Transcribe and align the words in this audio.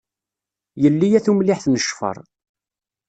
Yelli 0.81 1.07
a 1.17 1.19
tumliḥt 1.25 1.65
n 1.67 1.79
ccfer. 1.83 2.17